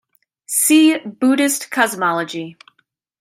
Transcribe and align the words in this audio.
See 0.47 0.97
"Buddhist 0.97 1.69
cosmology". 1.69 2.57